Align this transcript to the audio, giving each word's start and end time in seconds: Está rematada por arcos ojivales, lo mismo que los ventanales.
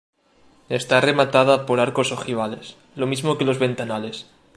Está 0.79 0.99
rematada 0.99 1.67
por 1.67 1.79
arcos 1.79 2.11
ojivales, 2.11 2.75
lo 2.95 3.05
mismo 3.05 3.37
que 3.37 3.45
los 3.45 3.59
ventanales. 3.59 4.25